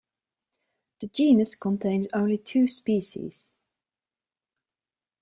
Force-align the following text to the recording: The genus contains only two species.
The 0.99 1.09
genus 1.09 1.53
contains 1.53 2.07
only 2.11 2.39
two 2.39 2.67
species. 2.67 3.51